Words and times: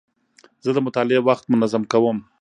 زه 0.63 0.69
د 0.75 0.79
مطالعې 0.87 1.19
وخت 1.27 1.43
منظم 1.51 1.83
کوم. 1.91 2.17